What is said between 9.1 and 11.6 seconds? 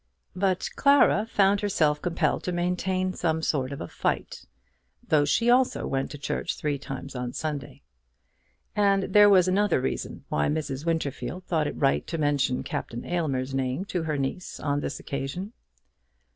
there was another reason why Mrs. Winterfield